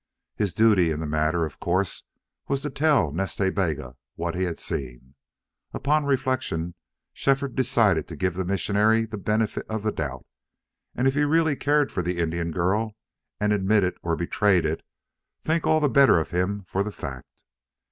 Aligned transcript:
His 0.35 0.55
duty 0.55 0.89
in 0.89 0.99
the 0.99 1.05
matter, 1.05 1.45
of 1.45 1.59
course, 1.59 2.05
was 2.47 2.63
to 2.63 2.71
tell 2.71 3.11
Nas 3.11 3.35
Ta 3.35 3.51
Bega 3.51 3.95
what 4.15 4.33
he 4.33 4.45
had 4.45 4.59
seen. 4.59 5.13
Upon 5.75 6.05
reflection 6.05 6.73
Shefford 7.13 7.55
decided 7.55 8.07
to 8.07 8.15
give 8.15 8.33
the 8.33 8.43
missionary 8.43 9.05
the 9.05 9.19
benefit 9.19 9.63
of 9.69 9.85
a 9.85 9.91
doubt; 9.91 10.25
and 10.95 11.07
if 11.07 11.13
he 11.13 11.21
really 11.23 11.55
cared 11.55 11.91
for 11.91 12.01
the 12.01 12.17
Indian 12.17 12.49
girl, 12.49 12.95
and 13.39 13.53
admitted 13.53 13.95
or 14.01 14.15
betrayed 14.15 14.65
it, 14.65 14.79
to 14.79 14.83
think 15.43 15.67
all 15.67 15.79
the 15.79 15.87
better 15.87 16.19
of 16.19 16.31
him 16.31 16.63
for 16.65 16.81
the 16.81 16.91
fact. 16.91 17.35